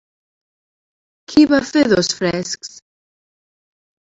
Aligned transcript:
Qui 1.33 1.45
va 1.51 1.59
fer 1.73 1.83
dos 1.91 2.11
frescs? 2.23 2.73